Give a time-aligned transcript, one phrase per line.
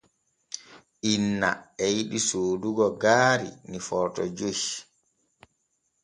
[1.13, 1.49] Inna
[1.83, 4.61] e yiɗi soodugo gaari ni Footo joy.